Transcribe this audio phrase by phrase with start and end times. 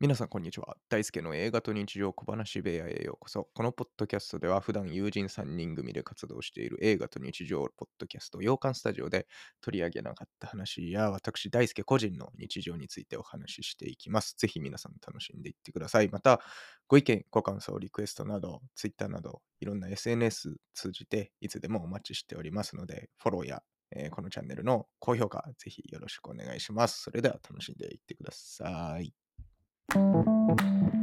[0.00, 0.76] 皆さん、こんにちは。
[0.88, 3.48] 大輔の映画と日常小話部屋へようこそ。
[3.52, 9.26] このポッドキャストでは、普段友人3人組で活動している映画と日常ポッドキャスト、洋館スタジオで
[9.60, 14.36] 取り上げなかった話や、私、大輔個人の日常についてお話ししていきます。
[14.38, 16.08] ぜひ皆さん楽しんでいってください。
[16.10, 16.40] また、
[16.86, 27.02] ご意見、ご感想、リクエストなど、Twitter など、いろんな SNS 通じて、いつでもお待ちしておりますので、フォローやえーこのチャンネルの高評価、ぜひよろしくお願いします。
[27.02, 29.27] それでは楽しんでいってください。
[29.90, 30.60] Thank
[30.92, 30.97] you.